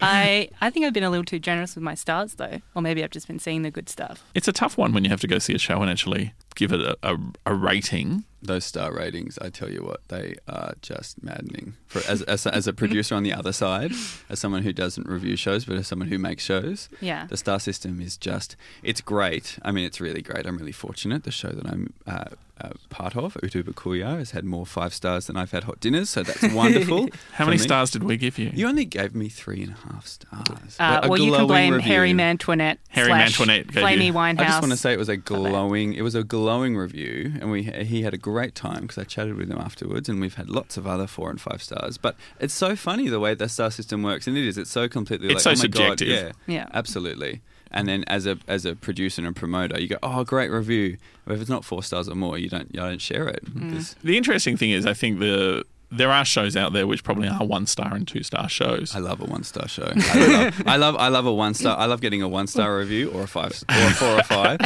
[0.00, 3.04] I I think I've been a little too generous with my stars though, or maybe
[3.04, 4.24] I've just been seeing the good stuff.
[4.34, 6.72] It's a tough one when you have to go see a show and actually give
[6.72, 8.24] it a, a, a rating.
[8.42, 11.74] Those star ratings, I tell you what, they are just maddening.
[11.86, 13.92] For as, as, as a producer on the other side,
[14.28, 17.26] as someone who doesn't review shows, but as someone who makes shows, Yeah.
[17.28, 19.58] the star system is just, it's great.
[19.62, 20.46] I mean, it's really great.
[20.46, 21.24] I'm really fortunate.
[21.24, 22.24] The show that I'm uh,
[22.60, 26.10] uh, part of, Utu Bakuya, has had more five stars than I've had hot dinners,
[26.10, 27.08] so that's wonderful.
[27.32, 27.62] How many me.
[27.62, 28.50] stars did we give you?
[28.54, 30.76] You only gave me three and a half stars.
[30.78, 31.92] Uh, A well, you can glowing blame review.
[31.92, 34.40] Harry Mantoinette, Harry slash Mantoinette Flamey Winehouse.
[34.40, 35.92] I just want to say it was a glowing.
[35.94, 39.34] It was a glowing review, and we he had a great time because I chatted
[39.36, 41.96] with him afterwards, and we've had lots of other four and five stars.
[41.98, 44.56] But it's so funny the way the star system works, and it is.
[44.58, 45.28] It's so completely.
[45.32, 46.08] It's like, so oh my God, subjective.
[46.08, 46.66] yeah, Yeah.
[46.74, 47.40] absolutely.
[47.70, 50.96] And then as a as a producer and promoter, you go, oh, great review.
[51.24, 53.44] But if it's not four stars or more, you don't you don't share it.
[53.44, 53.72] Mm.
[53.72, 57.28] 'Cause The interesting thing is, I think the there are shows out there which probably
[57.28, 58.94] are one star and two star shows.
[58.94, 59.92] I love a one star show.
[59.96, 61.78] I love, I love I love a one star.
[61.78, 64.58] I love getting a one star review or a five or a four or five.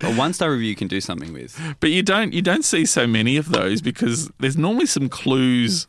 [0.00, 1.58] A one star review you can do something with.
[1.80, 5.86] But you don't you don't see so many of those because there's normally some clues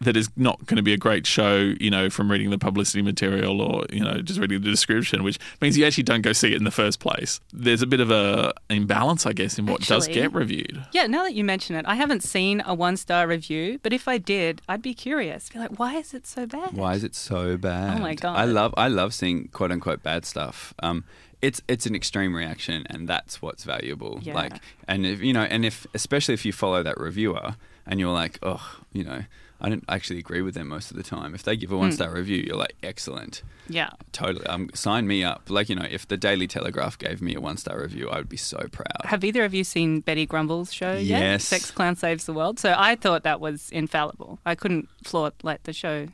[0.00, 3.02] that is not going to be a great show, you know, from reading the publicity
[3.02, 6.52] material or you know just reading the description, which means you actually don't go see
[6.52, 7.40] it in the first place.
[7.52, 10.84] There's a bit of a imbalance, I guess, in what does get reviewed.
[10.92, 14.08] Yeah, now that you mention it, I haven't seen a one star review, but if
[14.08, 15.48] I did, I'd be curious.
[15.48, 16.72] Be like, why is it so bad?
[16.72, 17.98] Why is it so bad?
[17.98, 18.38] Oh my God.
[18.38, 20.74] I love I love seeing quote unquote bad stuff.
[20.82, 21.04] Um,
[21.42, 24.18] it's it's an extreme reaction, and that's what's valuable.
[24.22, 24.34] Yeah.
[24.34, 24.54] Like,
[24.88, 27.56] and if you know, and if especially if you follow that reviewer,
[27.86, 29.22] and you're like, oh, you know,
[29.60, 31.34] I don't actually agree with them most of the time.
[31.34, 33.90] If they give a one star review, you're like, excellent, Yeah.
[34.12, 34.46] totally.
[34.46, 35.48] Um, sign me up.
[35.48, 38.28] Like you know, if the Daily Telegraph gave me a one star review, I would
[38.28, 39.04] be so proud.
[39.04, 41.20] Have either of you seen Betty Grumble's show yet?
[41.22, 41.44] Yes.
[41.44, 42.58] Sex Clown Saves the World.
[42.58, 44.38] So I thought that was infallible.
[44.44, 46.06] I couldn't flaw like the show.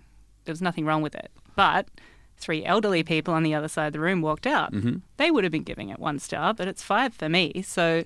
[0.45, 1.31] There was nothing wrong with it.
[1.57, 1.89] But
[2.37, 4.73] three elderly people on the other side of the room walked out.
[4.73, 4.97] Mm-hmm.
[5.17, 7.63] They would have been giving it one star, but it's five for me.
[7.63, 8.05] So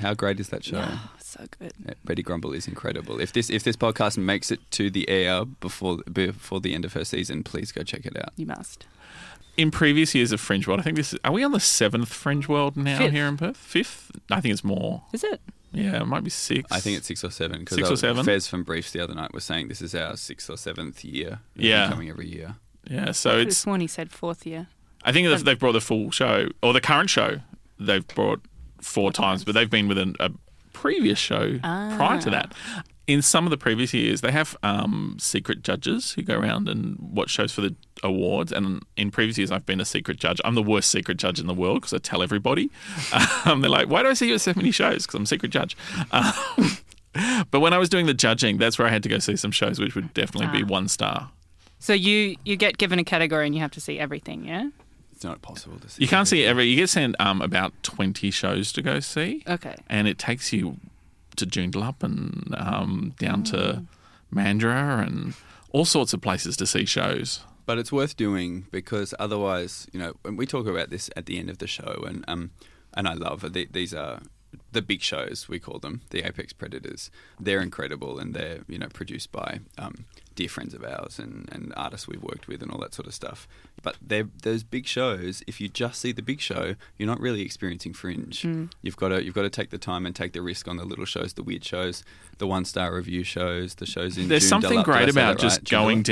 [0.00, 0.82] How great is that show?
[0.86, 1.72] oh, so good.
[1.86, 3.20] Yeah, Betty Grumble is incredible.
[3.20, 6.92] If this if this podcast makes it to the air before before the end of
[6.94, 8.30] her season, please go check it out.
[8.36, 8.86] You must.
[9.56, 12.08] In previous years of Fringe World, I think this is, are we on the seventh
[12.12, 13.12] Fringe World now Fifth.
[13.12, 13.56] here in Perth?
[13.56, 14.10] Fifth?
[14.30, 15.02] I think it's more.
[15.12, 15.40] Is it?
[15.70, 16.70] Yeah, it might be six.
[16.72, 17.60] I think it's six or seven.
[17.60, 18.24] Because Six or seven?
[18.24, 21.40] Fez from Briefs the other night was saying this is our sixth or seventh year.
[21.54, 21.88] Yeah.
[21.88, 22.56] coming every year.
[22.88, 23.12] yeah.
[23.12, 24.66] So Could have it's sworn he said fourth year.
[25.04, 27.40] I think if um, they've brought the full show or the current show,
[27.78, 28.40] they've brought
[28.80, 30.30] four times, but they've been with an, a
[30.74, 32.52] previous show prior to that.
[33.06, 36.96] In some of the previous years, they have um, secret judges who go around and
[36.98, 38.50] watch shows for the awards.
[38.50, 40.40] And in previous years, I've been a secret judge.
[40.42, 42.70] I'm the worst secret judge in the world because I tell everybody.
[43.46, 45.26] Um, they're like, "Why do I see you at so many shows?" Because I'm a
[45.26, 45.76] secret judge.
[46.12, 46.32] Um,
[47.50, 49.50] but when I was doing the judging, that's where I had to go see some
[49.50, 51.30] shows which would definitely be one star.
[51.78, 54.70] So you you get given a category and you have to see everything, yeah?
[55.24, 56.02] It's not possible to see.
[56.02, 56.66] You can't see every.
[56.66, 59.42] You get sent um, about twenty shows to go see.
[59.48, 59.74] Okay.
[59.88, 60.76] and it takes you
[61.36, 63.84] to Joondalup and um, down to
[64.32, 65.32] Mandurah and
[65.72, 67.40] all sorts of places to see shows.
[67.64, 71.38] But it's worth doing because otherwise, you know, when we talk about this at the
[71.38, 72.50] end of the show, and um,
[72.92, 73.72] and I love it.
[73.72, 74.20] These are
[74.72, 77.10] the big shows we call them, the Apex Predators.
[77.40, 81.72] They're incredible, and they're you know produced by um, dear friends of ours and, and
[81.76, 83.46] artists we've worked with and all that sort of stuff.
[83.82, 85.42] But those big shows.
[85.46, 88.44] If you just see the big show, you're not really experiencing Fringe.
[88.82, 90.84] You've got to you've got to take the time and take the risk on the
[90.84, 92.02] little shows, the weird shows,
[92.38, 94.28] the one star review shows, the shows in.
[94.28, 94.48] There's Joondalup.
[94.48, 95.68] something Did great about that just right?
[95.68, 96.04] going Joondalup?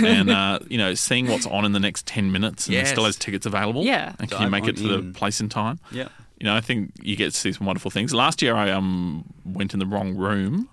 [0.00, 2.90] down and uh, you know seeing what's on in the next ten minutes, and Yes.
[2.90, 3.84] still has tickets available.
[3.84, 4.14] Yeah.
[4.18, 5.12] and can you make it to in.
[5.12, 5.78] the place in time?
[5.92, 6.08] Yeah.
[6.40, 8.14] You know, I think you get to see some wonderful things.
[8.14, 10.68] Last year, I um went in the wrong room.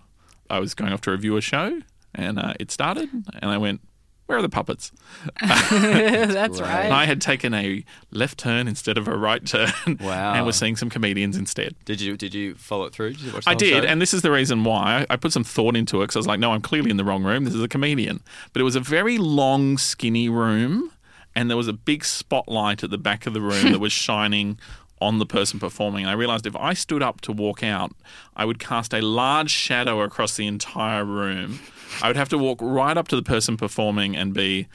[0.49, 1.81] I was going off to review a show,
[2.15, 3.82] and uh, it started, and I went,
[4.25, 4.91] Where are the puppets?
[5.41, 6.62] That's Great.
[6.62, 6.91] right.
[6.91, 10.34] I had taken a left turn instead of a right turn Wow.
[10.34, 11.75] and was seeing some comedians instead.
[11.86, 13.12] Did you did you follow it through?
[13.13, 13.89] Did you watch the I did, show?
[13.89, 16.19] and this is the reason why I, I put some thought into it because I
[16.19, 17.45] was like, no, I'm clearly in the wrong room.
[17.45, 18.21] This is a comedian,
[18.54, 20.91] but it was a very long, skinny room,
[21.36, 24.58] and there was a big spotlight at the back of the room that was shining
[25.01, 26.03] on the person performing.
[26.03, 27.91] And I realized if I stood up to walk out,
[28.36, 31.60] I would cast a large shadow across the entire room.
[32.01, 34.67] I would have to walk right up to the person performing and be,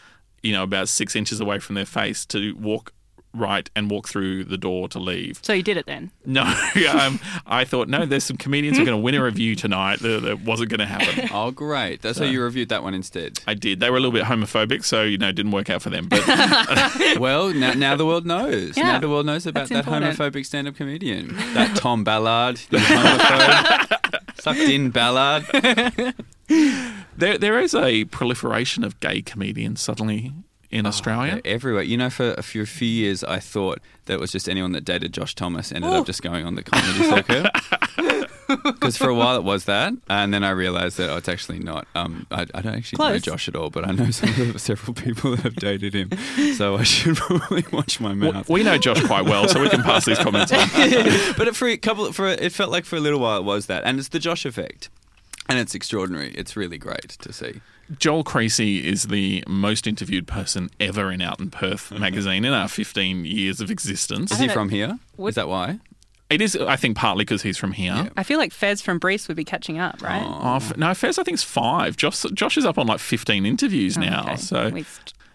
[0.43, 2.93] you know, about six inches away from their face to walk
[3.33, 5.39] right and walk through the door to leave.
[5.43, 6.11] so you did it then.
[6.31, 6.43] No,
[6.93, 8.07] um, I thought no.
[8.07, 9.99] There's some comedians who are going to win a review tonight.
[10.01, 11.29] That, that wasn't going to happen.
[11.33, 12.03] Oh, great!
[12.03, 13.41] That's how you reviewed that one instead.
[13.47, 13.81] I did.
[13.81, 16.09] They were a little bit homophobic, so you know, it didn't work out for them.
[16.09, 16.25] But
[17.19, 18.77] well, now, now the world knows.
[18.77, 20.17] Yeah, now the world knows about that's that important.
[20.17, 22.59] homophobic stand-up comedian, that Tom Ballard,
[24.39, 25.47] sucked in Ballard.
[27.17, 30.33] there, there is a proliferation of gay comedians suddenly
[30.71, 31.41] in Australia.
[31.43, 31.83] They're everywhere.
[31.83, 34.85] You know, for a few, few years, I thought that it was just anyone that
[34.85, 37.51] dated Josh Thomas ended up just going on the comedy circuit.
[38.65, 41.61] Because for a while it was that, and then I realised that oh, it's actually
[41.61, 41.87] not.
[41.95, 45.37] Um, I, I don't actually know Josh at all, but I know some, several people
[45.37, 46.11] that have dated him,
[46.57, 48.49] so I should probably watch my mouth.
[48.49, 50.69] We know Josh quite well, so we can pass these comments on.
[51.37, 53.67] but for a couple, for a, it felt like for a little while it was
[53.67, 54.91] that, and it's the Josh effect,
[55.51, 56.31] and it's extraordinary.
[56.33, 57.61] It's really great to see.
[57.99, 62.69] Joel Creasy is the most interviewed person ever in Out in Perth magazine in our
[62.69, 64.31] 15 years of existence.
[64.31, 64.61] Is he don't know.
[64.61, 64.99] from here?
[65.19, 65.81] Is that why?
[66.31, 67.93] It is, I think, partly because he's from here.
[67.93, 68.09] Yeah.
[68.17, 70.23] I feel like Fez from Briefs would be catching up, right?
[70.25, 71.97] Oh, no, Fez, I think it's five.
[71.97, 74.23] Josh, Josh is up on like 15 interviews Oh, now.
[74.23, 74.37] okay.
[74.37, 74.85] So, We-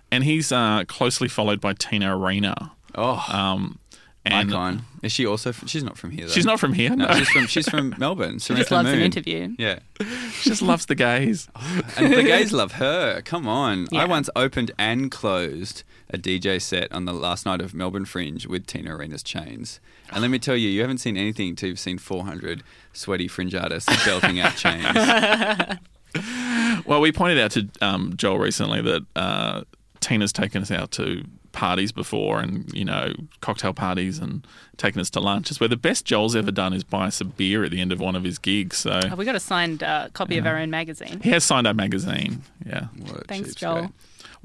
[0.10, 2.72] and he's uh, closely followed by Tina Arena.
[2.98, 3.80] Oh, Um,
[4.26, 4.82] and icon.
[5.04, 5.52] Is she also?
[5.52, 6.26] From, she's not from here.
[6.26, 6.32] Though.
[6.34, 6.96] she's not from here.
[6.96, 8.40] No, No, she's from she's from Melbourne.
[8.40, 9.56] she just loves an interview.
[9.58, 9.80] Yeah,
[10.32, 11.48] she just loves the gays.
[11.98, 13.22] and the gays love her.
[13.22, 13.88] Come on.
[13.92, 14.02] Yeah.
[14.02, 18.46] I once opened and closed a DJ set on the last night of Melbourne Fringe
[18.48, 19.80] with Tina Arena's Chains.
[20.12, 23.56] And let me tell you, you haven't seen anything until you've seen 400 sweaty fringe
[23.56, 25.80] artists belting out chains.
[26.86, 29.62] Well, we pointed out to um, Joel recently that uh,
[30.06, 34.46] Tina's taken us out to parties before and, you know, cocktail parties and
[34.78, 37.64] taken us to lunches where the best Joel's ever done is buy us a beer
[37.64, 38.78] at the end of one of his gigs.
[38.78, 41.22] So Have we got a signed uh, copy of our own magazine?
[41.22, 42.44] he has signed our magazine.
[42.66, 42.88] Yeah.
[43.28, 43.56] Thanks, cheapskate.
[43.56, 43.92] Joel.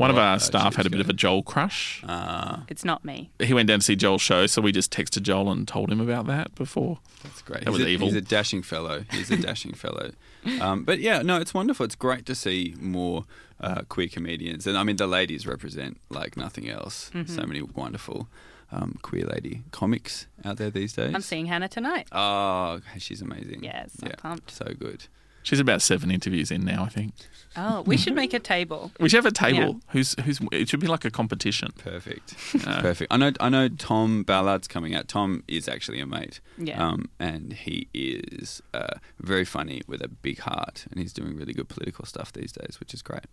[0.00, 2.02] One of our a staff had a bit of a Joel crush.
[2.08, 3.30] Ah, It's not me.
[3.38, 6.00] he went down to see Joel's show, so we just texted Joel and told him
[6.00, 7.00] about that before.
[7.22, 7.64] that's great.
[7.64, 8.06] That he's was a, evil.
[8.06, 9.04] He's a dashing fellow.
[9.12, 10.12] He's a dashing fellow.
[10.58, 11.84] Um, but yeah, no, it's wonderful.
[11.84, 13.26] It's great to see more
[13.60, 17.10] uh, queer comedians, and I mean the ladies represent like nothing else.
[17.12, 17.34] Mm-hmm.
[17.34, 18.26] So many wonderful
[18.72, 21.14] um, queer lady comics out there these days.
[21.14, 22.08] I'm seeing Hannah tonight.
[22.10, 23.64] Oh, she's amazing.
[23.64, 24.50] Yes, I'm pumped.
[24.50, 25.04] So good.
[25.42, 27.14] She's about seven interviews in now, I think.
[27.56, 28.92] Oh, we should make a table.
[29.00, 29.58] We should have a table.
[29.58, 29.72] Yeah.
[29.88, 30.40] Who's who's?
[30.52, 31.72] It should be like a competition.
[31.78, 32.34] Perfect.
[32.66, 33.12] Uh, Perfect.
[33.12, 33.32] I know.
[33.40, 33.68] I know.
[33.68, 35.08] Tom Ballard's coming out.
[35.08, 36.40] Tom is actually a mate.
[36.58, 36.84] Yeah.
[36.86, 41.52] Um, and he is uh, very funny with a big heart, and he's doing really
[41.52, 43.24] good political stuff these days, which is great.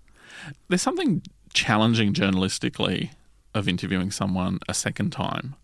[0.69, 1.21] There's something
[1.53, 3.11] challenging journalistically
[3.53, 5.55] of interviewing someone a second time,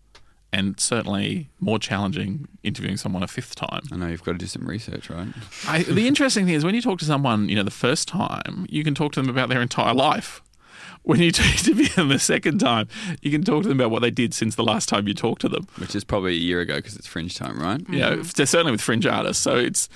[0.54, 3.82] and certainly more challenging interviewing someone a fifth time.
[3.90, 5.28] I know you've got to do some research, right?
[5.66, 8.66] I, the interesting thing is when you talk to someone, you know, the first time,
[8.70, 10.42] you can talk to them about their entire life.
[11.02, 12.88] When you interview them the second time,
[13.20, 15.40] you can talk to them about what they did since the last time you talked
[15.42, 15.66] to them.
[15.78, 17.82] Which is probably a year ago because it's Fringe time, right?
[17.90, 19.42] You know, certainly with fringe artists.
[19.42, 19.88] So it's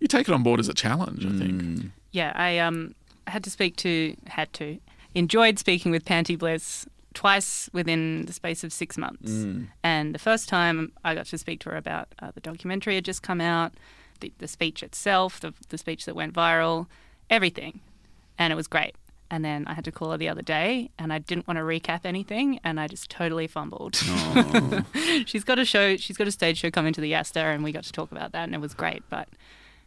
[0.00, 1.24] you take it on board as a challenge.
[1.24, 1.62] I think.
[1.62, 1.90] Mm.
[2.10, 2.94] Yeah, I um
[3.26, 4.78] had to speak to had to
[5.14, 9.30] enjoyed speaking with Panti Bliss twice within the space of six months.
[9.30, 9.68] Mm.
[9.82, 13.04] And the first time I got to speak to her about uh, the documentary had
[13.04, 13.72] just come out,
[14.20, 16.86] the, the speech itself, the, the speech that went viral,
[17.30, 17.80] everything.
[18.38, 18.94] And it was great.
[19.30, 21.62] And then I had to call her the other day and I didn't want to
[21.62, 23.96] recap anything and I just totally fumbled.
[25.26, 27.72] She's got a show, she's got a stage show coming to the Yasta and we
[27.72, 29.02] got to talk about that and it was great.
[29.08, 29.28] But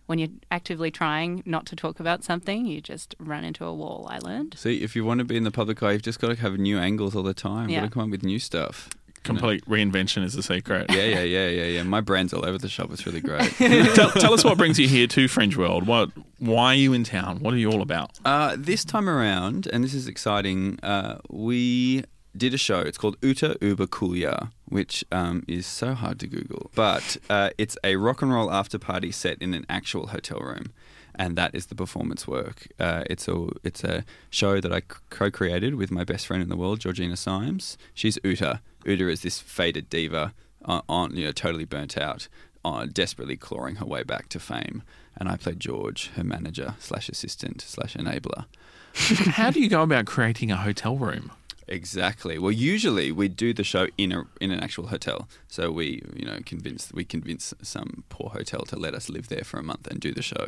[0.06, 4.08] when you're actively trying not to talk about something, you just run into a wall,
[4.10, 4.56] I learned.
[4.58, 6.58] See, if you want to be in the public eye, you've just got to have
[6.58, 7.70] new angles all the time.
[7.70, 7.82] Yeah.
[7.82, 8.90] Got to come up with new stuff.
[9.24, 10.86] Complete reinvention is the secret.
[10.92, 11.84] Yeah, yeah, yeah, yeah, yeah.
[11.84, 12.92] My brand's all over the shop.
[12.92, 13.52] It's really great.
[13.96, 15.88] tell, tell us what brings you here to Fringe World.
[15.88, 16.12] What?
[16.38, 17.40] Why are you in town?
[17.40, 18.20] What are you all about?
[18.24, 22.04] Uh, this time around, and this is exciting, uh, we
[22.38, 22.80] did a show.
[22.80, 26.70] It's called Uta Uber Kool Ya, which um, is so hard to Google.
[26.76, 30.74] But uh, it's a rock and roll after party set in an actual hotel room.
[31.18, 32.68] And that is the performance work.
[32.78, 36.58] Uh, it's a it's a show that I co-created with my best friend in the
[36.58, 37.78] world, Georgina Symes.
[37.94, 38.60] She's Uta.
[38.86, 40.34] Uta is this faded diva,
[40.66, 42.28] uh, on you know totally burnt out,
[42.66, 44.84] uh, desperately clawing her way back to fame.
[45.16, 48.46] And I played George, her manager slash assistant slash enabler.
[48.94, 51.32] How do you go about creating a hotel room?
[51.68, 52.38] Exactly.
[52.38, 55.28] Well, usually we do the show in a in an actual hotel.
[55.48, 59.44] So we, you know, convince we convince some poor hotel to let us live there
[59.44, 60.48] for a month and do the show.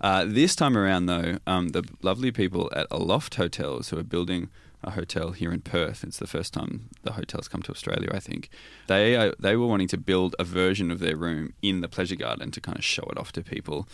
[0.00, 4.48] Uh, this time around, though, um, the lovely people at Aloft Hotels who are building
[4.84, 6.04] a hotel here in Perth.
[6.04, 8.48] It's the first time the hotel's come to Australia, I think.
[8.86, 12.16] They uh, they were wanting to build a version of their room in the pleasure
[12.16, 13.88] garden to kind of show it off to people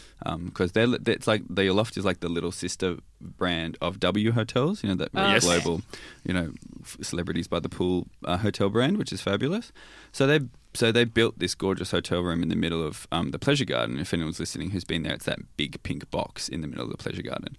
[0.44, 4.82] because they're it's like the Aloft is like the little sister brand of W Hotels,
[4.82, 5.82] you know that Oh, global,
[6.24, 6.52] you know,
[7.02, 9.72] celebrities by the pool uh, hotel brand, which is fabulous.
[10.12, 10.40] So they
[10.72, 13.98] so they built this gorgeous hotel room in the middle of um, the pleasure garden.
[13.98, 16.90] If anyone's listening who's been there, it's that big pink box in the middle of
[16.90, 17.56] the pleasure garden.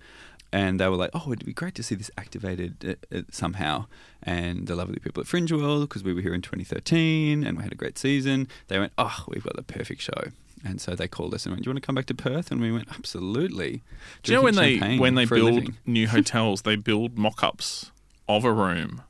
[0.54, 3.86] And they were like, "Oh, it'd be great to see this activated uh, uh, somehow."
[4.22, 7.64] And the lovely people at Fringe World, because we were here in 2013 and we
[7.64, 10.32] had a great season, they went, "Oh, we've got the perfect show."
[10.64, 12.52] And so they called us and went, "Do you want to come back to Perth?"
[12.52, 13.82] And we went, "Absolutely."
[14.24, 17.92] Do you know when they when they build new hotels, they build mock-ups
[18.28, 19.02] of a room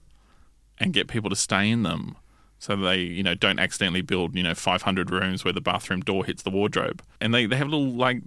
[0.80, 2.16] and get people to stay in them,
[2.60, 6.24] so they you know don't accidentally build you know 500 rooms where the bathroom door
[6.24, 8.22] hits the wardrobe, and they they have little like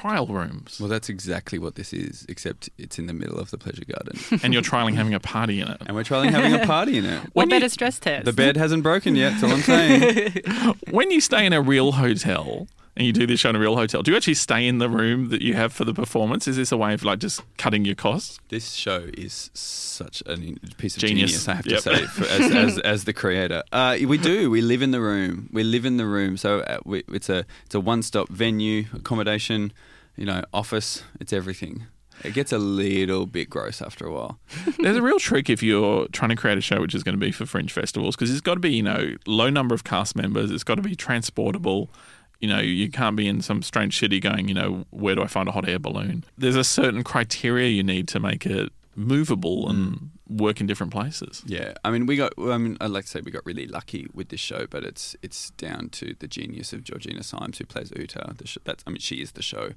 [0.00, 3.58] trial rooms, Well, that's exactly what this is, except it's in the middle of the
[3.58, 4.16] pleasure garden.
[4.42, 5.78] and you're trialing having a party in it.
[5.86, 7.20] and we're trialing having a party in it.
[7.32, 8.24] What When you- better stress test?
[8.24, 10.42] The bed hasn't broken yet, that's all I'm saying.
[10.90, 13.76] When you stay in a real hotel and you do this show in a real
[13.76, 16.48] hotel, do you actually stay in the room that you have for the performance?
[16.48, 18.38] Is this a way of like just cutting your costs?
[18.48, 20.36] this show is such a
[20.78, 21.30] piece of Genius.
[21.30, 21.82] genius, I have Yep.
[21.82, 23.62] to say, for, as, as, as the creator.
[23.72, 24.50] Uh, we do.
[24.50, 25.48] We live in the room.
[25.52, 26.36] We live in the room.
[26.36, 29.72] So uh, we, it's a it's a one stop venue, accommodation,
[30.16, 31.02] you know, office.
[31.20, 31.86] It's everything.
[32.24, 34.38] It gets a little bit gross after a while.
[34.78, 37.18] There's a real trick if you're trying to create a show which is going to
[37.20, 40.16] be for fringe festivals because it's got to be, you know, low number of cast
[40.16, 40.50] members.
[40.50, 41.90] It's got to be transportable.
[42.40, 45.26] You know, you can't be in some strange city going, you know, where do I
[45.26, 46.24] find a hot air balloon?
[46.36, 51.42] There's a certain criteria you need to make it movable and work in different places.
[51.46, 52.32] Yeah, I mean, we got.
[52.38, 55.16] I mean, I'd like to say we got really lucky with this show, but it's
[55.22, 58.34] it's down to the genius of Georgina Symes, who plays Uta.
[58.36, 59.70] The sh- that's, I mean, she is the show.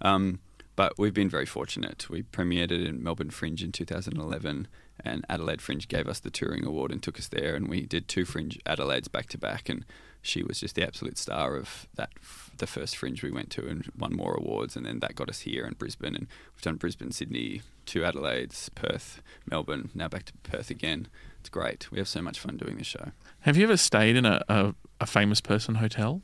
[0.00, 0.40] Um,
[0.74, 2.08] but we've been very fortunate.
[2.08, 4.68] We premiered it in Melbourne Fringe in 2011,
[5.04, 8.08] and Adelaide Fringe gave us the touring award and took us there, and we did
[8.08, 9.84] two Fringe Adelaides back to back, and
[10.20, 12.10] she was just the absolute star of that.
[12.58, 15.40] The first Fringe we went to and won more awards, and then that got us
[15.40, 20.32] here in Brisbane, and we've done Brisbane, Sydney, two Adelaides, Perth, Melbourne, now back to
[20.44, 21.08] Perth again.
[21.40, 21.90] It's great.
[21.90, 23.10] We have so much fun doing this show.
[23.40, 26.22] Have you ever stayed in a, a, a famous person hotel?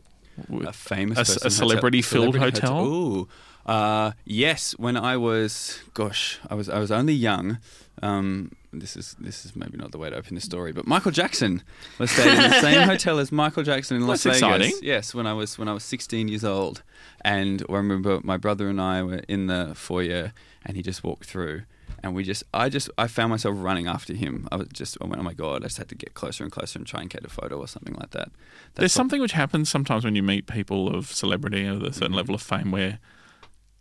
[0.64, 2.86] A famous A a celebrity-filled celebrity hotel?
[2.86, 3.28] Ooh,
[3.68, 4.72] uh, yes.
[4.78, 7.58] When I was, gosh, I was I was only young.
[8.02, 11.10] Um, this is this is maybe not the way to open the story, but Michael
[11.10, 11.62] Jackson
[11.98, 14.56] was staying in the same hotel as Michael Jackson in Las That's Vegas.
[14.68, 14.72] exciting.
[14.82, 16.82] Yes, when I was when I was 16 years old,
[17.24, 20.32] and I remember my brother and I were in the foyer,
[20.64, 21.62] and he just walked through.
[22.00, 24.46] And we just, I just, I found myself running after him.
[24.52, 25.64] I was just, I went, oh my god!
[25.64, 27.66] I just had to get closer and closer and try and get a photo or
[27.66, 28.28] something like that.
[28.28, 31.74] That's There's what- something which happens sometimes when you meet people of celebrity or a
[31.76, 31.92] Mm-hmm.
[31.92, 33.00] certain level of fame where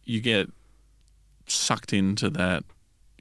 [0.08, 0.50] you get
[1.48, 2.64] sucked into that,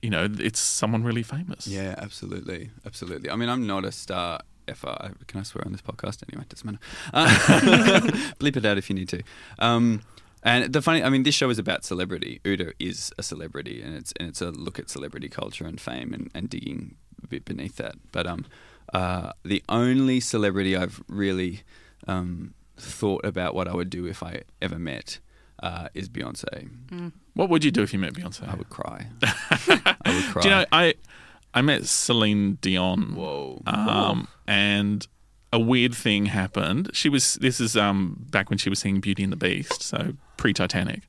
[0.00, 1.66] you know, it's someone really famous.
[1.66, 3.28] Yeah, absolutely, absolutely.
[3.30, 4.40] I mean, I'm not a star.
[4.68, 5.12] FR.
[5.28, 6.24] Can I swear on this podcast?
[6.28, 6.78] Anyway, it doesn't matter.
[7.14, 7.28] Uh,
[8.40, 9.22] bleep it out if you need to.
[9.60, 10.02] Um,
[10.42, 12.40] and the funny, I mean, this show is about celebrity.
[12.44, 16.12] Uta is a celebrity, and it's and it's a look at celebrity culture and fame
[16.12, 17.94] and, and digging a bit beneath that.
[18.10, 18.44] But um,
[18.92, 21.62] uh, the only celebrity I've really
[22.08, 25.20] um, thought about what I would do if I ever met
[25.62, 26.68] uh, is Beyonce.
[27.34, 28.48] What would you do if you met Beyonce?
[28.48, 29.06] I would cry.
[29.22, 30.42] I would cry.
[30.42, 30.94] Do you know, I
[31.54, 33.14] I met Celine Dion.
[33.14, 33.62] Whoa.
[33.66, 35.06] Um, and
[35.52, 36.90] a weird thing happened.
[36.92, 40.14] She was this is um back when she was seeing Beauty and the Beast, so
[40.36, 41.08] pre Titanic,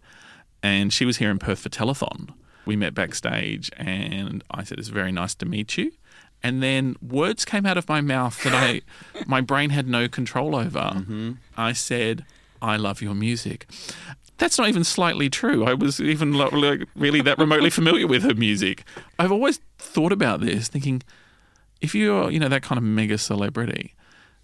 [0.63, 2.29] and she was here in Perth for telethon.
[2.65, 5.91] We met backstage, and I said, "It's very nice to meet you."
[6.43, 8.81] And then words came out of my mouth that I,
[9.25, 11.03] my brain had no control over.
[11.57, 12.25] I said,
[12.61, 13.65] "I love your music."
[14.37, 15.65] That's not even slightly true.
[15.65, 18.83] I was even like really that remotely familiar with her music.
[19.17, 21.01] I've always thought about this, thinking,
[21.81, 23.95] if you're, you know, that kind of mega celebrity,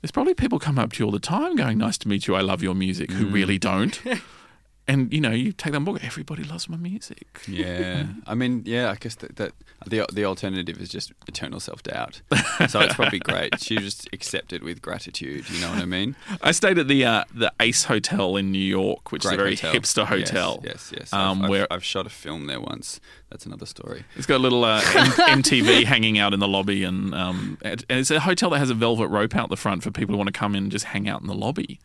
[0.02, 2.36] there's probably people come up to you all the time going, "Nice to meet you.
[2.36, 3.34] I love your music," who mm.
[3.34, 4.02] really don't.
[4.88, 6.04] and you know, you take that book.
[6.04, 7.42] Everybody loves my music.
[7.48, 9.54] Yeah, I mean, yeah, I guess that, that
[9.88, 12.22] the the alternative is just eternal self doubt.
[12.70, 13.60] So it's probably great.
[13.60, 15.50] She just accepted with gratitude.
[15.50, 16.16] You know what I mean?
[16.42, 19.38] I stayed at the uh, the Ace Hotel in New York, which Great is a
[19.38, 19.74] very hotel.
[19.74, 20.62] hipster hotel.
[20.64, 21.00] Yes, yes.
[21.02, 21.14] yes.
[21.14, 23.00] Um, I've, I've- where I've shot a film there once.
[23.30, 24.06] That's another story.
[24.16, 27.84] It's got a little uh, M- MTV hanging out in the lobby, and um, and
[27.90, 30.28] it's a hotel that has a velvet rope out the front for people who want
[30.32, 31.80] to come in and just hang out in the lobby.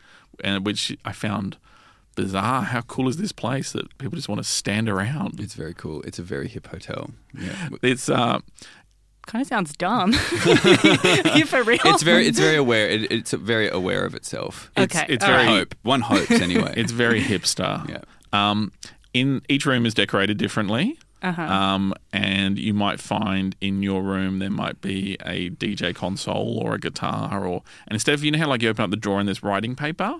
[0.44, 1.56] and which I found
[2.22, 2.62] bizarre.
[2.62, 5.40] How cool is this place that people just want to stand around?
[5.40, 6.02] It's very cool.
[6.02, 7.10] It's a very hip hotel.
[7.38, 7.68] Yeah.
[7.82, 8.40] It's uh,
[9.26, 10.12] Kind of sounds dumb.
[10.12, 10.18] you
[11.46, 11.78] for real?
[11.84, 12.88] It's very, it's very aware.
[12.88, 14.70] It, it's very aware of itself.
[14.76, 15.58] Okay, it's all very right.
[15.58, 16.72] Hope one hopes anyway.
[16.76, 17.86] it's very hipster.
[17.90, 18.00] yeah.
[18.32, 18.72] Um,
[19.12, 20.98] in each room is decorated differently.
[21.20, 21.42] Uh-huh.
[21.42, 26.74] Um, and you might find in your room there might be a DJ console or
[26.74, 29.18] a guitar, or and instead of you know how like you open up the drawer
[29.18, 30.14] and there's writing paper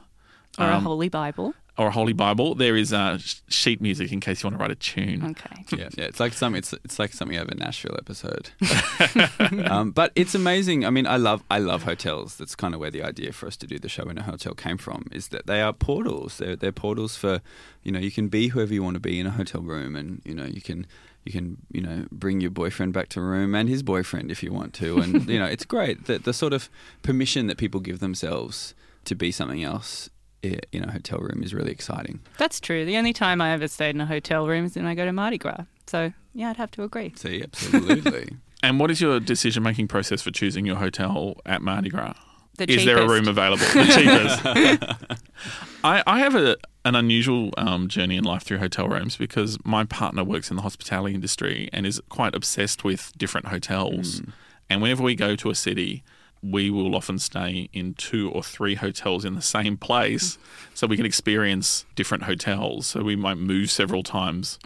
[0.59, 1.55] or a um, holy Bible.
[1.79, 3.18] Or a holy Bible, there is uh,
[3.49, 5.24] sheet music in case you want to write a tune.
[5.31, 5.64] Okay.
[5.79, 6.05] yeah, yeah.
[6.07, 6.55] It's like some.
[6.55, 8.51] It's it's like something out of a Nashville episode.
[9.70, 10.85] um, but it's amazing.
[10.85, 12.37] I mean, I love I love hotels.
[12.37, 14.55] That's kind of where the idea for us to do the show in a hotel
[14.55, 15.07] came from.
[15.12, 16.39] Is that they are portals.
[16.39, 17.41] They're they're portals for
[17.83, 20.20] you know you can be whoever you want to be in a hotel room, and
[20.24, 20.87] you know you can.
[21.24, 24.51] You can, you know, bring your boyfriend back to room and his boyfriend if you
[24.51, 26.07] want to, and you know, it's great.
[26.07, 26.70] The, the sort of
[27.03, 28.72] permission that people give themselves
[29.05, 32.20] to be something else i- in a hotel room is really exciting.
[32.39, 32.84] That's true.
[32.84, 35.12] The only time I ever stayed in a hotel room is when I go to
[35.12, 35.64] Mardi Gras.
[35.86, 37.12] So, yeah, I'd have to agree.
[37.16, 38.36] See, absolutely.
[38.61, 42.14] And what is your decision making process for choosing your hotel at Mardi Gras?
[42.57, 43.64] The Is there a room available?
[43.66, 45.20] The cheapest.
[45.84, 49.84] I, I have a, an unusual um, journey in life through hotel rooms because my
[49.84, 54.22] partner works in the hospitality industry and is quite obsessed with different hotels.
[54.68, 56.03] And whenever we go to a city,
[56.43, 60.39] we will often stay in two or three hotels in the same place
[60.74, 62.86] so we can experience different hotels.
[62.86, 64.59] So we might move several times,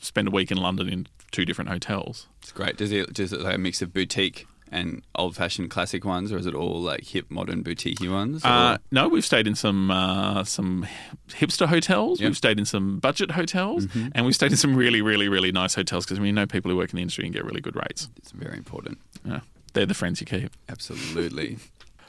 [0.00, 2.26] spend a week in London in two different hotels.
[2.42, 2.76] It's great.
[2.76, 6.36] Does it does it like a mix of boutique and old fashioned classic ones, or
[6.36, 8.44] is it all like hip modern boutique ones?
[8.44, 10.86] Uh, no, we've stayed in some uh, some
[11.28, 12.20] hipster hotels.
[12.20, 12.28] Yep.
[12.28, 15.74] We've stayed in some budget hotels, and we've stayed in some really, really, really nice
[15.74, 18.08] hotels because we know people who work in the industry and get really good rates.
[18.16, 18.98] it's very important.
[19.24, 19.40] Yeah,
[19.74, 20.50] they're the friends you keep.
[20.68, 21.58] Absolutely.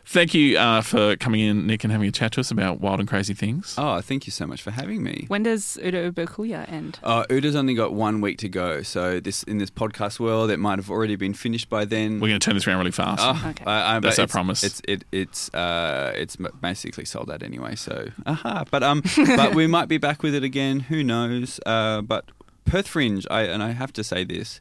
[0.05, 2.99] Thank you uh, for coming in, Nick, and having a chat to us about wild
[2.99, 3.75] and crazy things.
[3.77, 5.25] oh, thank you so much for having me.
[5.27, 6.97] When does Uta Uber Kool Ya end?
[7.03, 10.57] Uh, Uta's only got one week to go, so this in this podcast world, it
[10.57, 12.19] might have already been finished by then.
[12.19, 13.21] We're going to turn this around really fast.
[13.23, 13.63] Oh, Okay.
[13.65, 14.63] I- I- That's our it's- promise.
[14.63, 17.75] It's it, it's uh, it's basically sold out anyway.
[17.75, 18.63] So, aha.
[18.71, 19.03] But um,
[19.35, 20.79] but we might be back with it again.
[20.79, 21.59] Who knows?
[21.67, 22.25] Uh, but
[22.65, 24.59] Perth Fringe, I and I have to say this,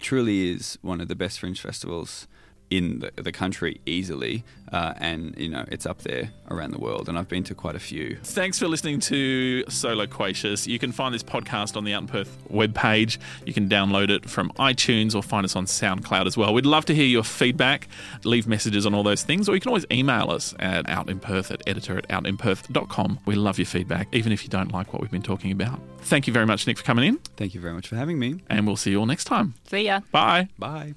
[0.00, 2.26] truly is one of the best fringe festivals
[2.70, 7.08] in the, the country easily, uh, and you know it's up there around the world.
[7.08, 8.16] And I've been to quite a few.
[8.22, 10.66] Thanks for listening to So Loquacious.
[10.66, 13.18] You can find this podcast on the Out in Perth webpage.
[13.44, 16.52] You can download it from iTunes or find us on SoundCloud as well.
[16.54, 17.88] We'd love to hear your feedback.
[18.24, 21.62] Leave messages on all those things, or you can always email us at outinperth at
[21.66, 23.20] editor at outinperth.com.
[23.26, 25.80] We love your feedback, even if you don't like what we've been talking about.
[26.00, 28.40] Thank you very much, Nick, for coming in, Thank you very much for having me.
[28.48, 29.54] and we'll see you all next time.
[29.68, 30.00] See ya.
[30.12, 30.48] Bye.
[30.58, 30.94] Bye.